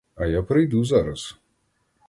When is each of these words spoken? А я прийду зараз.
А 0.15 0.25
я 0.27 0.41
прийду 0.43 0.83
зараз. 0.85 1.35